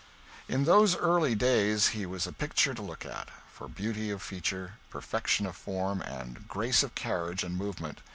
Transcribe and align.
In 0.49 0.63
those 0.63 0.95
earlier 0.97 1.35
days 1.35 1.89
he 1.89 2.07
was 2.07 2.25
a 2.25 2.31
picture 2.33 2.73
to 2.73 2.81
look 2.81 3.05
at, 3.05 3.29
for 3.53 3.67
beauty 3.67 4.09
of 4.09 4.23
feature, 4.23 4.79
perfection 4.89 5.45
of 5.45 5.55
form 5.55 6.01
and 6.01 6.47
grace 6.47 6.81
of 6.81 6.95
carriage 6.95 7.43
and 7.43 7.55
movement. 7.55 7.99